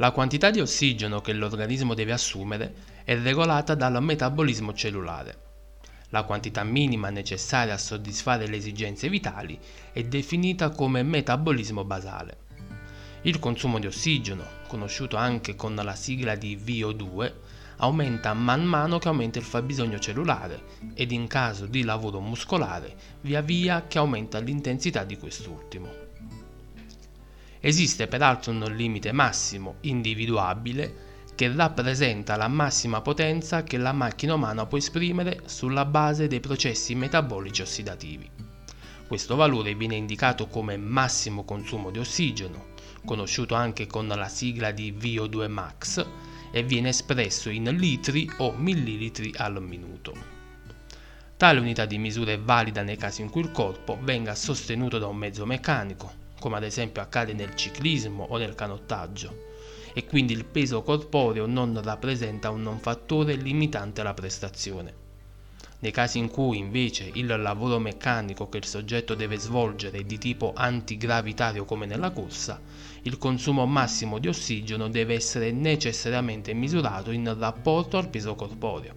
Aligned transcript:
La 0.00 0.12
quantità 0.12 0.50
di 0.50 0.60
ossigeno 0.60 1.20
che 1.20 1.34
l'organismo 1.34 1.92
deve 1.92 2.12
assumere 2.12 2.72
è 3.04 3.18
regolata 3.18 3.74
dal 3.74 4.02
metabolismo 4.02 4.72
cellulare. 4.72 5.36
La 6.08 6.22
quantità 6.22 6.64
minima 6.64 7.10
necessaria 7.10 7.74
a 7.74 7.78
soddisfare 7.78 8.46
le 8.46 8.56
esigenze 8.56 9.10
vitali 9.10 9.58
è 9.92 10.02
definita 10.04 10.70
come 10.70 11.02
metabolismo 11.02 11.84
basale. 11.84 12.38
Il 13.24 13.38
consumo 13.38 13.78
di 13.78 13.88
ossigeno, 13.88 14.42
conosciuto 14.68 15.18
anche 15.18 15.54
con 15.54 15.74
la 15.74 15.94
sigla 15.94 16.34
di 16.34 16.56
VO2, 16.56 17.32
aumenta 17.76 18.32
man 18.32 18.64
mano 18.64 18.98
che 18.98 19.08
aumenta 19.08 19.38
il 19.38 19.44
fabbisogno 19.44 19.98
cellulare 19.98 20.62
ed 20.94 21.12
in 21.12 21.26
caso 21.26 21.66
di 21.66 21.82
lavoro 21.82 22.20
muscolare 22.20 22.96
via 23.20 23.42
via 23.42 23.84
che 23.86 23.98
aumenta 23.98 24.38
l'intensità 24.38 25.04
di 25.04 25.18
quest'ultimo. 25.18 25.99
Esiste 27.62 28.06
peraltro 28.06 28.52
un 28.52 28.64
limite 28.74 29.12
massimo 29.12 29.76
individuabile 29.82 31.08
che 31.34 31.52
rappresenta 31.54 32.36
la 32.36 32.48
massima 32.48 33.02
potenza 33.02 33.62
che 33.64 33.76
la 33.76 33.92
macchina 33.92 34.32
umana 34.32 34.64
può 34.64 34.78
esprimere 34.78 35.42
sulla 35.44 35.84
base 35.84 36.26
dei 36.26 36.40
processi 36.40 36.94
metabolici 36.94 37.60
ossidativi. 37.60 38.28
Questo 39.06 39.36
valore 39.36 39.74
viene 39.74 39.96
indicato 39.96 40.46
come 40.46 40.78
massimo 40.78 41.44
consumo 41.44 41.90
di 41.90 41.98
ossigeno, 41.98 42.68
conosciuto 43.04 43.54
anche 43.54 43.86
con 43.86 44.06
la 44.06 44.28
sigla 44.28 44.70
di 44.70 44.92
VO2 44.98 45.48
max, 45.48 46.06
e 46.50 46.62
viene 46.62 46.88
espresso 46.88 47.50
in 47.50 47.64
litri 47.76 48.30
o 48.38 48.52
millilitri 48.52 49.34
al 49.36 49.62
minuto. 49.62 50.14
Tale 51.36 51.60
unità 51.60 51.84
di 51.84 51.98
misura 51.98 52.32
è 52.32 52.38
valida 52.38 52.82
nei 52.82 52.96
casi 52.96 53.20
in 53.20 53.28
cui 53.28 53.42
il 53.42 53.50
corpo 53.50 53.98
venga 54.00 54.34
sostenuto 54.34 54.98
da 54.98 55.06
un 55.06 55.16
mezzo 55.16 55.44
meccanico, 55.44 56.12
come 56.40 56.56
ad 56.56 56.64
esempio 56.64 57.00
accade 57.02 57.32
nel 57.32 57.54
ciclismo 57.54 58.26
o 58.28 58.36
nel 58.38 58.56
canottaggio, 58.56 59.46
e 59.92 60.04
quindi 60.06 60.32
il 60.32 60.44
peso 60.44 60.82
corporeo 60.82 61.46
non 61.46 61.80
rappresenta 61.80 62.50
un 62.50 62.78
fattore 62.80 63.34
limitante 63.34 64.00
alla 64.00 64.14
prestazione. 64.14 65.08
Nei 65.82 65.92
casi 65.92 66.18
in 66.18 66.28
cui 66.28 66.58
invece 66.58 67.10
il 67.14 67.26
lavoro 67.26 67.78
meccanico 67.78 68.48
che 68.48 68.58
il 68.58 68.66
soggetto 68.66 69.14
deve 69.14 69.38
svolgere 69.38 69.98
è 69.98 70.02
di 70.02 70.18
tipo 70.18 70.52
antigravitario 70.54 71.64
come 71.64 71.86
nella 71.86 72.10
corsa, 72.10 72.60
il 73.02 73.16
consumo 73.16 73.64
massimo 73.64 74.18
di 74.18 74.28
ossigeno 74.28 74.88
deve 74.88 75.14
essere 75.14 75.52
necessariamente 75.52 76.52
misurato 76.52 77.10
in 77.10 77.34
rapporto 77.38 77.96
al 77.96 78.08
peso 78.08 78.34
corporeo, 78.34 78.94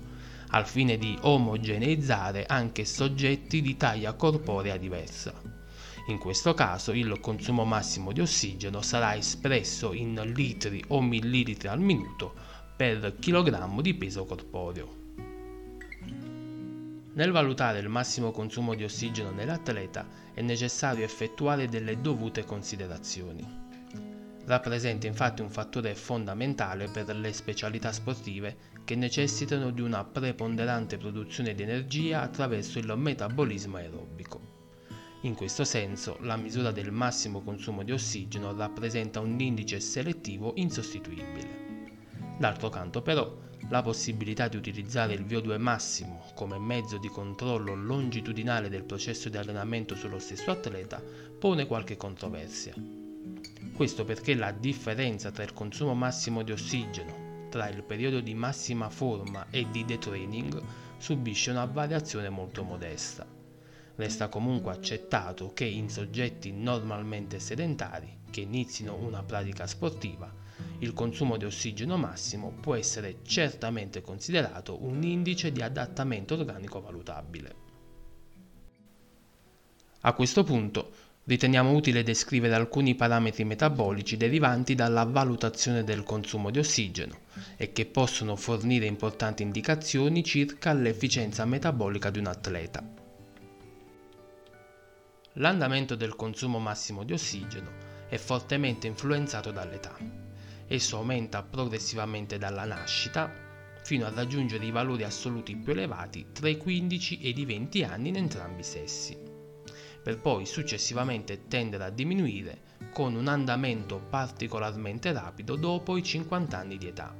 al 0.49 0.67
fine 0.67 0.97
di 0.97 1.17
omogeneizzare 1.21 2.45
anche 2.45 2.83
soggetti 2.83 3.61
di 3.61 3.77
taglia 3.77 4.11
corporea 4.13 4.75
diversa. 4.75 5.62
In 6.07 6.17
questo 6.17 6.53
caso 6.53 6.91
il 6.91 7.17
consumo 7.21 7.63
massimo 7.63 8.11
di 8.11 8.19
ossigeno 8.19 8.81
sarà 8.81 9.15
espresso 9.15 9.93
in 9.93 10.21
litri 10.35 10.83
o 10.89 11.01
millilitri 11.01 11.69
al 11.69 11.79
minuto 11.79 12.33
per 12.75 13.15
chilogrammo 13.19 13.79
di 13.81 13.93
peso 13.93 14.25
corporeo. 14.25 15.01
Nel 17.13 17.31
valutare 17.31 17.79
il 17.79 17.87
massimo 17.87 18.31
consumo 18.31 18.73
di 18.73 18.83
ossigeno 18.83 19.31
nell'atleta 19.31 20.05
è 20.33 20.41
necessario 20.41 21.05
effettuare 21.05 21.69
delle 21.69 22.01
dovute 22.01 22.43
considerazioni. 22.43 23.61
Rappresenta 24.45 25.07
infatti 25.07 25.41
un 25.41 25.49
fattore 25.49 25.95
fondamentale 25.95 26.89
per 26.89 27.15
le 27.15 27.31
specialità 27.31 27.93
sportive 27.93 28.57
che 28.83 28.95
necessitano 28.95 29.69
di 29.69 29.79
una 29.79 30.03
preponderante 30.03 30.97
produzione 30.97 31.55
di 31.55 31.63
energia 31.63 32.21
attraverso 32.21 32.77
il 32.77 32.93
metabolismo 32.97 33.77
aerobico. 33.77 34.52
In 35.23 35.35
questo 35.35 35.63
senso, 35.63 36.17
la 36.19 36.35
misura 36.35 36.71
del 36.71 36.91
massimo 36.91 37.41
consumo 37.41 37.83
di 37.83 37.93
ossigeno 37.93 38.53
rappresenta 38.53 39.21
un 39.21 39.39
indice 39.39 39.79
selettivo 39.79 40.51
insostituibile. 40.55 41.61
D'altro 42.37 42.67
canto 42.67 43.01
però, 43.01 43.33
la 43.69 43.81
possibilità 43.81 44.49
di 44.49 44.57
utilizzare 44.57 45.13
il 45.13 45.23
VO2 45.25 45.57
massimo 45.57 46.25
come 46.35 46.57
mezzo 46.57 46.97
di 46.97 47.07
controllo 47.07 47.73
longitudinale 47.73 48.67
del 48.67 48.83
processo 48.83 49.29
di 49.29 49.37
allenamento 49.37 49.95
sullo 49.95 50.19
stesso 50.19 50.51
atleta 50.51 51.01
pone 51.39 51.67
qualche 51.67 51.95
controversia. 51.95 52.73
Questo 53.73 54.03
perché 54.03 54.35
la 54.35 54.51
differenza 54.51 55.31
tra 55.31 55.43
il 55.43 55.53
consumo 55.53 55.93
massimo 55.93 56.43
di 56.43 56.51
ossigeno 56.51 57.47
tra 57.49 57.69
il 57.69 57.83
periodo 57.83 58.19
di 58.19 58.33
massima 58.33 58.89
forma 58.89 59.45
e 59.49 59.69
di 59.71 59.85
detraining 59.85 60.61
subisce 60.97 61.51
una 61.51 61.65
variazione 61.65 62.27
molto 62.27 62.63
modesta. 62.63 63.25
Resta 63.95 64.27
comunque 64.27 64.71
accettato 64.71 65.53
che 65.53 65.65
in 65.65 65.89
soggetti 65.89 66.51
normalmente 66.51 67.39
sedentari 67.39 68.21
che 68.31 68.41
inizino 68.41 68.95
una 68.95 69.21
pratica 69.21 69.67
sportiva, 69.67 70.33
il 70.79 70.93
consumo 70.93 71.37
di 71.37 71.45
ossigeno 71.45 71.97
massimo 71.97 72.51
può 72.59 72.73
essere 72.73 73.17
certamente 73.23 74.01
considerato 74.01 74.83
un 74.83 75.03
indice 75.03 75.51
di 75.51 75.61
adattamento 75.61 76.33
organico 76.33 76.81
valutabile. 76.81 77.55
A 80.01 80.13
questo 80.13 80.43
punto 80.43 80.91
riteniamo 81.25 81.71
utile 81.71 82.03
descrivere 82.03 82.55
alcuni 82.55 82.95
parametri 82.95 83.45
metabolici 83.45 84.17
derivanti 84.17 84.75
dalla 84.75 85.03
valutazione 85.05 85.83
del 85.83 86.03
consumo 86.03 86.49
di 86.49 86.59
ossigeno 86.59 87.19
e 87.55 87.71
che 87.71 87.85
possono 87.85 88.35
fornire 88.35 88.85
importanti 88.85 89.43
indicazioni 89.43 90.23
circa 90.23 90.73
l'efficienza 90.73 91.45
metabolica 91.45 92.09
di 92.09 92.19
un 92.19 92.27
atleta. 92.27 93.02
L'andamento 95.37 95.95
del 95.95 96.15
consumo 96.15 96.59
massimo 96.59 97.03
di 97.03 97.11
ossigeno 97.11 97.71
è 98.07 98.17
fortemente 98.17 98.85
influenzato 98.85 99.49
dall'età. 99.49 99.97
Esso 100.67 100.97
aumenta 100.97 101.41
progressivamente 101.41 102.37
dalla 102.37 102.65
nascita 102.65 103.33
fino 103.81 104.05
a 104.05 104.11
raggiungere 104.13 104.63
i 104.63 104.69
valori 104.69 105.03
assoluti 105.03 105.55
più 105.55 105.71
elevati 105.71 106.27
tra 106.31 106.49
i 106.49 106.57
15 106.57 107.21
ed 107.21 107.39
i 107.39 107.45
20 107.45 107.83
anni 107.83 108.09
in 108.09 108.17
entrambi 108.17 108.61
i 108.61 108.63
sessi, 108.63 109.17
per 110.03 110.19
poi 110.19 110.45
successivamente 110.45 111.47
tendere 111.47 111.85
a 111.85 111.89
diminuire 111.89 112.61
con 112.93 113.15
un 113.15 113.27
andamento 113.27 113.99
particolarmente 114.07 115.11
rapido 115.13 115.55
dopo 115.55 115.97
i 115.97 116.03
50 116.03 116.55
anni 116.55 116.77
di 116.77 116.85
età. 116.85 117.11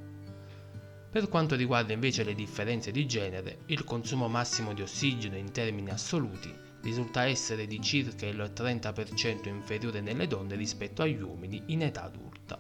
Per 1.10 1.30
quanto 1.30 1.56
riguarda 1.56 1.94
invece 1.94 2.24
le 2.24 2.36
differenze 2.36 2.92
di 2.92 3.08
genere, 3.08 3.62
il 3.68 3.84
consumo 3.84 4.28
massimo 4.28 4.72
di 4.74 4.84
ossigeno 4.84 5.36
in 5.36 5.52
termini 5.52 5.90
assoluti 5.90 6.63
risulta 6.84 7.26
essere 7.26 7.66
di 7.66 7.82
circa 7.82 8.26
il 8.26 8.52
30% 8.54 9.48
inferiore 9.48 10.02
nelle 10.02 10.28
donne 10.28 10.56
rispetto 10.56 11.02
agli 11.02 11.22
uomini 11.22 11.64
in 11.68 11.82
età 11.82 12.04
adulta. 12.04 12.60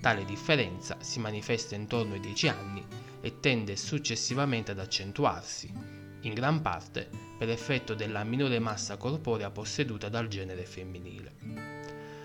Tale 0.00 0.24
differenza 0.24 0.98
si 1.00 1.20
manifesta 1.20 1.74
intorno 1.74 2.14
ai 2.14 2.20
10 2.20 2.48
anni 2.48 2.84
e 3.20 3.40
tende 3.40 3.76
successivamente 3.76 4.72
ad 4.72 4.78
accentuarsi, 4.78 5.72
in 6.20 6.34
gran 6.34 6.60
parte 6.60 7.08
per 7.38 7.48
effetto 7.48 7.94
della 7.94 8.24
minore 8.24 8.58
massa 8.58 8.96
corporea 8.96 9.50
posseduta 9.50 10.08
dal 10.08 10.28
genere 10.28 10.64
femminile. 10.64 11.34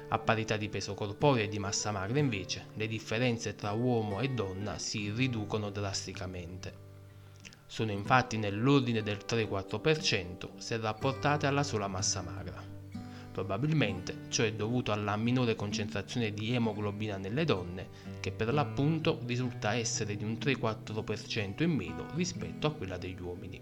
A 0.09 0.19
parità 0.19 0.57
di 0.57 0.67
peso 0.67 0.93
corporeo 0.93 1.45
e 1.45 1.47
di 1.47 1.59
massa 1.59 1.91
magra 1.91 2.19
invece, 2.19 2.67
le 2.73 2.87
differenze 2.87 3.55
tra 3.55 3.71
uomo 3.71 4.19
e 4.19 4.29
donna 4.29 4.77
si 4.77 5.09
riducono 5.09 5.69
drasticamente. 5.69 6.90
Sono 7.71 7.91
infatti 7.91 8.35
nell'ordine 8.35 9.01
del 9.01 9.19
3-4% 9.25 10.57
se 10.57 10.75
rapportate 10.75 11.47
alla 11.47 11.63
sola 11.63 11.87
massa 11.87 12.21
magra. 12.21 12.61
Probabilmente 13.31 14.25
ciò 14.27 14.43
è 14.43 14.51
dovuto 14.51 14.91
alla 14.91 15.15
minore 15.15 15.55
concentrazione 15.55 16.33
di 16.33 16.53
emoglobina 16.53 17.15
nelle 17.15 17.45
donne, 17.45 17.87
che 18.19 18.33
per 18.33 18.53
l'appunto 18.53 19.21
risulta 19.25 19.73
essere 19.73 20.17
di 20.17 20.25
un 20.25 20.33
3-4% 20.33 21.63
in 21.63 21.71
meno 21.71 22.07
rispetto 22.13 22.67
a 22.67 22.73
quella 22.73 22.97
degli 22.97 23.21
uomini. 23.21 23.61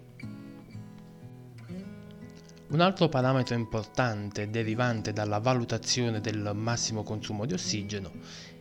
Un 2.70 2.80
altro 2.80 3.10
parametro 3.10 3.54
importante 3.54 4.50
derivante 4.50 5.14
dalla 5.14 5.38
valutazione 5.38 6.20
del 6.20 6.50
massimo 6.56 7.04
consumo 7.04 7.46
di 7.46 7.54
ossigeno 7.54 8.12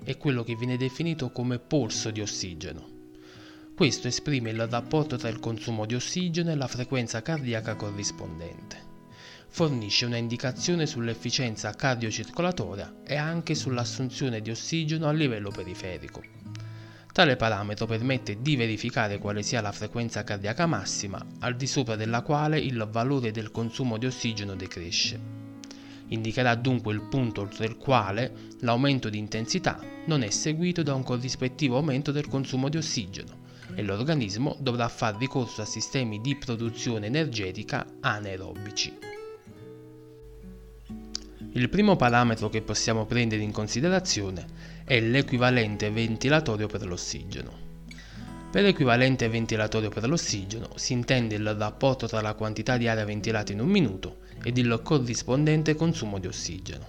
è 0.04 0.14
quello 0.18 0.42
che 0.42 0.56
viene 0.56 0.76
definito 0.76 1.30
come 1.30 1.58
polso 1.58 2.10
di 2.10 2.20
ossigeno. 2.20 2.97
Questo 3.78 4.08
esprime 4.08 4.50
il 4.50 4.66
rapporto 4.66 5.14
tra 5.14 5.28
il 5.28 5.38
consumo 5.38 5.86
di 5.86 5.94
ossigeno 5.94 6.50
e 6.50 6.56
la 6.56 6.66
frequenza 6.66 7.22
cardiaca 7.22 7.76
corrispondente. 7.76 8.76
Fornisce 9.46 10.04
una 10.04 10.16
indicazione 10.16 10.84
sull'efficienza 10.84 11.70
cardiocircolatoria 11.70 13.02
e 13.06 13.14
anche 13.14 13.54
sull'assunzione 13.54 14.40
di 14.40 14.50
ossigeno 14.50 15.06
a 15.06 15.12
livello 15.12 15.52
periferico. 15.52 16.20
Tale 17.12 17.36
parametro 17.36 17.86
permette 17.86 18.42
di 18.42 18.56
verificare 18.56 19.18
quale 19.18 19.44
sia 19.44 19.60
la 19.60 19.70
frequenza 19.70 20.24
cardiaca 20.24 20.66
massima 20.66 21.24
al 21.38 21.54
di 21.54 21.68
sopra 21.68 21.94
della 21.94 22.22
quale 22.22 22.58
il 22.58 22.84
valore 22.90 23.30
del 23.30 23.52
consumo 23.52 23.96
di 23.96 24.06
ossigeno 24.06 24.56
decresce. 24.56 25.20
Indicherà 26.08 26.56
dunque 26.56 26.92
il 26.92 27.02
punto 27.02 27.42
oltre 27.42 27.66
il 27.66 27.76
quale 27.76 28.32
l'aumento 28.62 29.08
di 29.08 29.18
intensità 29.18 29.80
non 30.06 30.24
è 30.24 30.30
seguito 30.30 30.82
da 30.82 30.94
un 30.94 31.04
corrispettivo 31.04 31.76
aumento 31.76 32.10
del 32.10 32.26
consumo 32.26 32.68
di 32.68 32.76
ossigeno 32.76 33.46
e 33.74 33.82
l'organismo 33.82 34.56
dovrà 34.60 34.88
far 34.88 35.16
ricorso 35.16 35.62
a 35.62 35.66
sistemi 35.66 36.20
di 36.20 36.36
produzione 36.36 37.06
energetica 37.06 37.86
anaerobici. 38.00 39.06
Il 41.52 41.68
primo 41.70 41.96
parametro 41.96 42.48
che 42.48 42.62
possiamo 42.62 43.06
prendere 43.06 43.42
in 43.42 43.52
considerazione 43.52 44.46
è 44.84 45.00
l'equivalente 45.00 45.90
ventilatorio 45.90 46.66
per 46.66 46.86
l'ossigeno. 46.86 47.66
Per 48.50 48.64
equivalente 48.64 49.28
ventilatorio 49.28 49.88
per 49.88 50.08
l'ossigeno 50.08 50.70
si 50.76 50.92
intende 50.92 51.34
il 51.34 51.54
rapporto 51.54 52.06
tra 52.06 52.20
la 52.20 52.34
quantità 52.34 52.76
di 52.76 52.86
aria 52.88 53.04
ventilata 53.04 53.52
in 53.52 53.60
un 53.60 53.68
minuto 53.68 54.18
ed 54.42 54.56
il 54.56 54.80
corrispondente 54.82 55.74
consumo 55.74 56.18
di 56.18 56.26
ossigeno. 56.26 56.86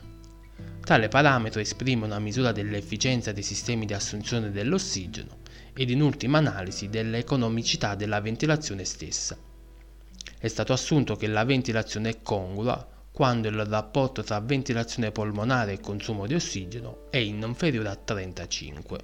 Tale 0.82 1.08
parametro 1.08 1.60
esprime 1.60 2.06
una 2.06 2.20
misura 2.20 2.52
dell'efficienza 2.52 3.32
dei 3.32 3.44
sistemi 3.44 3.86
di 3.86 3.94
assunzione 3.94 4.52
dell'ossigeno 4.52 5.39
ed 5.74 5.90
in 5.90 6.02
ultima 6.02 6.38
analisi 6.38 6.90
dell'economicità 6.90 7.96
della 7.96 8.22
ventilazione 8.22 8.86
stessa. 8.86 9.38
È 10.38 10.48
stato 10.48 10.74
assunto 10.74 11.16
che 11.16 11.28
la 11.28 11.44
ventilazione 11.44 12.10
è 12.10 12.22
congrua 12.22 12.88
quando 13.12 13.50
il 13.50 13.66
rapporto 13.66 14.24
tra 14.24 14.40
ventilazione 14.40 15.12
polmonare 15.12 15.74
e 15.74 15.80
consumo 15.82 16.26
di 16.26 16.36
ossigeno 16.36 17.08
è 17.10 17.18
inferiore 17.18 17.90
a 17.90 17.96
35. 17.96 19.00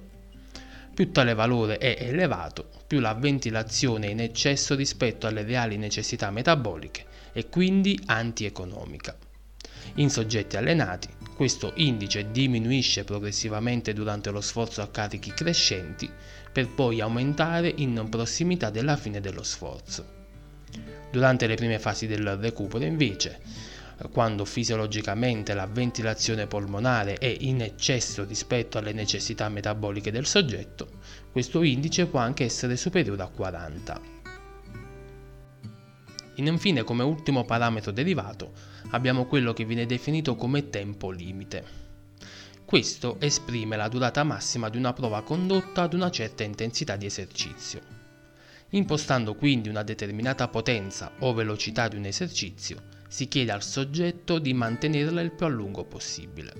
Più 0.94 1.12
tale 1.12 1.34
valore 1.34 1.76
è 1.76 1.96
elevato, 2.00 2.70
più 2.86 3.00
la 3.00 3.12
ventilazione 3.12 4.06
è 4.06 4.10
in 4.10 4.20
eccesso 4.20 4.74
rispetto 4.74 5.26
alle 5.26 5.42
reali 5.42 5.76
necessità 5.76 6.30
metaboliche 6.30 7.04
e 7.34 7.50
quindi 7.50 8.00
antieconomica. 8.06 9.14
In 9.96 10.08
soggetti 10.08 10.56
allenati, 10.56 11.08
questo 11.34 11.72
indice 11.74 12.30
diminuisce 12.30 13.04
progressivamente 13.04 13.92
durante 13.92 14.30
lo 14.30 14.40
sforzo 14.40 14.80
a 14.80 14.88
carichi 14.88 15.32
crescenti 15.34 16.10
per 16.56 16.70
poi 16.70 17.02
aumentare 17.02 17.70
in 17.76 18.06
prossimità 18.08 18.70
della 18.70 18.96
fine 18.96 19.20
dello 19.20 19.42
sforzo. 19.42 20.06
Durante 21.12 21.46
le 21.46 21.54
prime 21.54 21.78
fasi 21.78 22.06
del 22.06 22.38
recupero, 22.38 22.82
invece, 22.82 23.40
quando 24.10 24.46
fisiologicamente 24.46 25.52
la 25.52 25.66
ventilazione 25.66 26.46
polmonare 26.46 27.16
è 27.18 27.26
in 27.40 27.60
eccesso 27.60 28.24
rispetto 28.24 28.78
alle 28.78 28.94
necessità 28.94 29.50
metaboliche 29.50 30.10
del 30.10 30.24
soggetto, 30.24 30.88
questo 31.30 31.62
indice 31.62 32.06
può 32.06 32.20
anche 32.20 32.44
essere 32.44 32.78
superiore 32.78 33.22
a 33.22 33.28
40. 33.28 34.00
Infine, 36.36 36.84
come 36.84 37.02
ultimo 37.02 37.44
parametro 37.44 37.92
derivato, 37.92 38.52
abbiamo 38.92 39.26
quello 39.26 39.52
che 39.52 39.66
viene 39.66 39.84
definito 39.84 40.36
come 40.36 40.70
tempo 40.70 41.10
limite. 41.10 41.85
Questo 42.66 43.20
esprime 43.20 43.76
la 43.76 43.86
durata 43.86 44.24
massima 44.24 44.68
di 44.68 44.76
una 44.76 44.92
prova 44.92 45.22
condotta 45.22 45.82
ad 45.82 45.94
una 45.94 46.10
certa 46.10 46.42
intensità 46.42 46.96
di 46.96 47.06
esercizio. 47.06 47.80
Impostando 48.70 49.36
quindi 49.36 49.68
una 49.68 49.84
determinata 49.84 50.48
potenza 50.48 51.12
o 51.20 51.32
velocità 51.32 51.86
di 51.86 51.94
un 51.94 52.06
esercizio, 52.06 52.82
si 53.06 53.28
chiede 53.28 53.52
al 53.52 53.62
soggetto 53.62 54.40
di 54.40 54.52
mantenerla 54.52 55.20
il 55.20 55.30
più 55.30 55.46
a 55.46 55.48
lungo 55.48 55.84
possibile. 55.84 56.52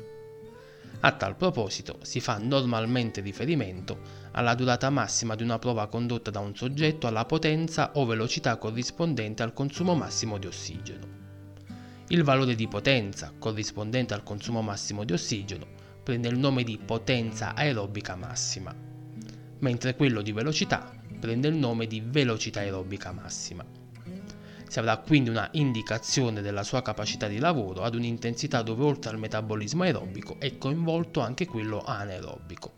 A 1.00 1.10
tal 1.10 1.34
proposito 1.34 1.98
si 2.02 2.20
fa 2.20 2.38
normalmente 2.38 3.20
riferimento 3.20 3.98
alla 4.30 4.54
durata 4.54 4.90
massima 4.90 5.34
di 5.34 5.42
una 5.42 5.58
prova 5.58 5.88
condotta 5.88 6.30
da 6.30 6.38
un 6.38 6.54
soggetto 6.54 7.08
alla 7.08 7.24
potenza 7.24 7.90
o 7.94 8.06
velocità 8.06 8.56
corrispondente 8.58 9.42
al 9.42 9.52
consumo 9.52 9.96
massimo 9.96 10.38
di 10.38 10.46
ossigeno. 10.46 11.14
Il 12.06 12.22
valore 12.22 12.54
di 12.54 12.68
potenza 12.68 13.32
corrispondente 13.36 14.14
al 14.14 14.22
consumo 14.22 14.62
massimo 14.62 15.02
di 15.02 15.12
ossigeno 15.12 15.75
prende 16.06 16.28
il 16.28 16.38
nome 16.38 16.62
di 16.62 16.78
potenza 16.78 17.52
aerobica 17.56 18.14
massima, 18.14 18.72
mentre 19.58 19.96
quello 19.96 20.22
di 20.22 20.30
velocità 20.30 20.88
prende 21.18 21.48
il 21.48 21.56
nome 21.56 21.88
di 21.88 22.00
velocità 22.00 22.60
aerobica 22.60 23.10
massima. 23.10 23.64
Si 24.68 24.78
avrà 24.78 24.98
quindi 24.98 25.30
una 25.30 25.48
indicazione 25.54 26.42
della 26.42 26.62
sua 26.62 26.80
capacità 26.80 27.26
di 27.26 27.40
lavoro 27.40 27.82
ad 27.82 27.96
un'intensità 27.96 28.62
dove 28.62 28.84
oltre 28.84 29.10
al 29.10 29.18
metabolismo 29.18 29.82
aerobico 29.82 30.36
è 30.38 30.56
coinvolto 30.58 31.18
anche 31.18 31.44
quello 31.44 31.82
anaerobico, 31.82 32.74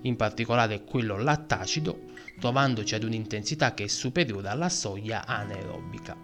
in 0.00 0.16
particolare 0.16 0.82
quello 0.82 1.18
lattacido, 1.18 2.04
trovandoci 2.38 2.94
ad 2.94 3.04
un'intensità 3.04 3.74
che 3.74 3.84
è 3.84 3.88
superiore 3.88 4.48
alla 4.48 4.70
soglia 4.70 5.26
anaerobica. 5.26 6.16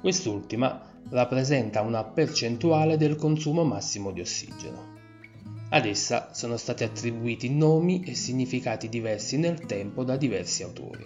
Quest'ultima 0.00 0.87
rappresenta 1.10 1.80
una 1.80 2.04
percentuale 2.04 2.96
del 2.96 3.16
consumo 3.16 3.64
massimo 3.64 4.10
di 4.10 4.20
ossigeno. 4.20 4.96
Ad 5.70 5.84
essa 5.84 6.30
sono 6.32 6.56
stati 6.56 6.84
attribuiti 6.84 7.50
nomi 7.50 8.02
e 8.04 8.14
significati 8.14 8.88
diversi 8.88 9.36
nel 9.36 9.60
tempo 9.60 10.04
da 10.04 10.16
diversi 10.16 10.62
autori. 10.62 11.04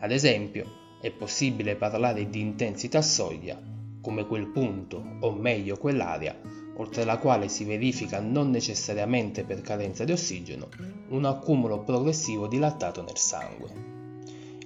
Ad 0.00 0.10
esempio, 0.10 0.66
è 1.00 1.10
possibile 1.12 1.76
parlare 1.76 2.28
di 2.28 2.40
intensità 2.40 3.02
soglia, 3.02 3.60
come 4.00 4.26
quel 4.26 4.48
punto, 4.48 5.18
o 5.20 5.32
meglio 5.32 5.76
quell'area, 5.76 6.36
oltre 6.76 7.04
la 7.04 7.18
quale 7.18 7.48
si 7.48 7.64
verifica 7.64 8.20
non 8.20 8.50
necessariamente 8.50 9.44
per 9.44 9.60
carenza 9.60 10.04
di 10.04 10.12
ossigeno 10.12 10.68
un 11.10 11.24
accumulo 11.24 11.80
progressivo 11.82 12.46
di 12.46 12.58
lattato 12.58 13.02
nel 13.02 13.16
sangue. 13.16 13.97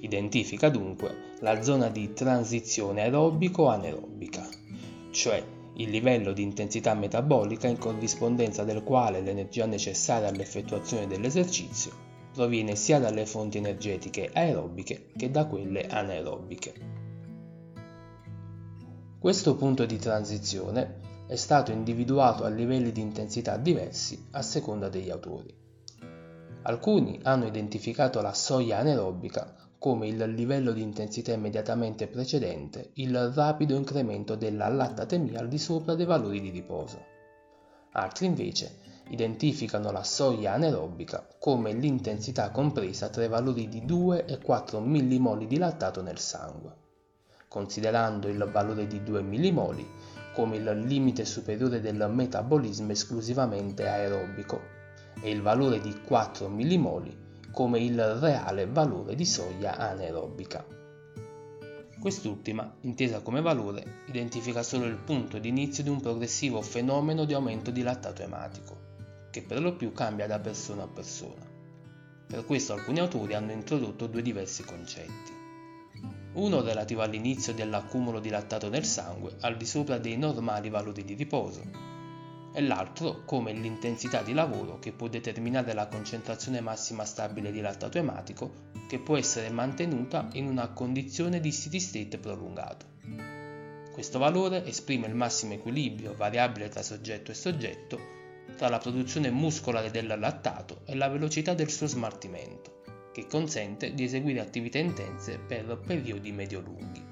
Identifica 0.03 0.69
dunque 0.69 1.37
la 1.43 1.63
zona 1.63 1.89
di 1.89 2.13
transizione 2.13 3.03
aerobico-anaerobica, 3.03 4.49
cioè 5.13 5.41
il 5.75 5.91
livello 5.91 6.33
di 6.33 6.43
intensità 6.43 6.93
metabolica 6.95 7.69
in 7.69 7.79
corrispondenza 7.79 8.65
del 8.65 8.83
quale 8.83 9.21
l'energia 9.21 9.65
necessaria 9.65 10.27
all'effettuazione 10.27 11.07
dell'esercizio 11.07 11.93
proviene 12.33 12.75
sia 12.75 12.99
dalle 12.99 13.27
fonti 13.27 13.59
energetiche 13.59 14.29
aerobiche 14.33 15.13
che 15.17 15.31
da 15.31 15.47
quelle 15.47 15.87
anaerobiche. 15.87 16.75
Questo 19.21 19.55
punto 19.55 19.87
di 19.87 19.99
transizione 19.99 20.99
è 21.29 21.37
stato 21.37 21.71
individuato 21.71 22.43
a 22.43 22.49
livelli 22.49 22.91
di 22.91 23.01
intensità 23.01 23.57
diversi 23.57 24.27
a 24.33 24.43
seconda 24.43 24.89
degli 24.89 25.11
autori. 25.11 25.55
Alcuni 26.63 27.21
hanno 27.23 27.47
identificato 27.47 28.21
la 28.21 28.35
soglia 28.35 28.79
anaerobica 28.79 29.63
come 29.83 30.07
il 30.07 30.33
livello 30.35 30.71
di 30.71 30.81
intensità 30.81 31.33
immediatamente 31.33 32.07
precedente 32.07 32.91
il 32.95 33.33
rapido 33.33 33.75
incremento 33.75 34.37
della 34.37 34.69
lattatemia 34.69 35.41
al 35.41 35.49
di 35.49 35.59
sopra 35.59 35.97
dei 35.97 36.07
valori 36.07 36.41
di 36.41 36.51
riposo. 36.51 37.05
Altri 37.95 38.27
invece 38.27 38.77
identificano 39.09 39.91
la 39.91 40.05
soglia 40.05 40.53
anaerobica 40.53 41.27
come 41.37 41.73
l'intensità 41.73 42.53
compresa 42.53 43.09
tra 43.09 43.25
i 43.25 43.29
valori 43.29 43.69
di 43.69 43.85
2 43.85 44.25
e 44.27 44.39
4 44.39 44.79
millimoli 44.79 45.49
di 45.49 45.59
lattato 45.59 46.01
nel 46.01 46.21
sangue, 46.21 46.77
considerando 47.49 48.29
il 48.29 48.49
valore 48.53 48.87
di 48.87 49.03
2 49.03 49.21
millimoli 49.23 49.85
come 50.33 50.59
il 50.59 50.79
limite 50.87 51.25
superiore 51.25 51.81
del 51.81 52.09
metabolismo 52.09 52.93
esclusivamente 52.93 53.89
aerobico 53.89 54.61
e 55.21 55.29
il 55.29 55.43
valore 55.43 55.81
di 55.81 56.03
4 56.03 56.49
millimoli 56.49 57.31
come 57.53 57.81
il 57.81 58.03
reale 58.17 58.67
valore 58.67 59.15
di 59.15 59.27
soglia 59.27 59.77
anaerobica. 59.77 60.65
Quest'ultima, 62.01 62.79
intesa 62.81 63.21
come 63.21 63.43
valore, 63.43 64.01
identifica 64.09 64.63
solo 64.63 64.87
il 64.87 64.97
punto 64.97 65.39
di 65.39 65.49
inizio 65.49 65.83
di 65.83 65.91
un 65.91 66.01
progressivo 66.01 66.63
fenomeno 66.63 67.25
di 67.25 67.35
aumento 67.35 67.71
di 67.71 67.83
lattato 67.83 68.23
ematico, 68.23 68.77
che 69.31 69.43
per 69.43 69.61
lo 69.61 69.77
più 69.77 69.93
cambia 69.93 70.27
da 70.27 70.41
persona 70.41 70.85
a 70.85 70.89
persona. 70.89 71.47
Per 72.27 72.45
questo 72.47 72.73
alcuni 72.73 72.99
autori 72.99 73.35
hanno 73.35 73.53
introdotto 73.53 74.07
due 74.07 74.23
diversi 74.23 74.65
concetti. 74.65 75.41
Uno 76.33 76.63
relativo 76.63 77.03
all'inizio 77.03 77.53
dell'accumulo 77.53 78.19
di 78.19 78.31
lattato 78.31 78.71
nel 78.71 78.87
sangue 78.87 79.37
al 79.41 79.59
di 79.59 79.67
sopra 79.67 79.99
dei 79.99 80.17
normali 80.17 80.71
valori 80.71 81.05
di 81.05 81.13
riposo 81.13 81.61
e 82.53 82.61
l'altro 82.61 83.23
come 83.25 83.53
l'intensità 83.53 84.23
di 84.23 84.33
lavoro 84.33 84.79
che 84.79 84.93
può 84.93 85.09
determinare 85.09 85.73
la 85.73 85.87
concentrazione 85.87 86.61
massima 86.61 87.05
stabile 87.05 87.51
di 87.51 87.61
lattato 87.61 87.99
ematico 87.99 88.71
che 88.89 88.99
può 88.99 89.17
essere 89.17 89.51
mantenuta 89.51 90.29
in 90.33 90.47
una 90.47 90.69
condizione 90.69 91.41
di 91.41 91.51
steady 91.51 91.81
state 91.81 92.19
prolungato. 92.19 92.87
Questo 93.93 94.19
valore 94.19 94.67
esprime 94.67 95.07
il 95.07 95.15
massimo 95.15 95.55
equilibrio 95.55 96.15
variabile 96.15 96.69
tra 96.69 96.83
soggetto 96.83 97.31
e 97.31 97.35
soggetto 97.35 98.01
tra 98.57 98.69
la 98.69 98.79
produzione 98.79 99.31
muscolare 99.31 99.91
del 99.91 100.15
lattato 100.19 100.81
e 100.85 100.95
la 100.95 101.09
velocità 101.09 101.55
del 101.55 101.71
suo 101.71 101.87
smaltimento, 101.87 102.83
che 103.13 103.27
consente 103.27 103.95
di 103.95 104.05
eseguire 104.05 104.41
attività 104.41 104.79
intense 104.79 105.39
per 105.39 105.79
periodi 105.85 106.33
medio-lunghi. 106.33 107.12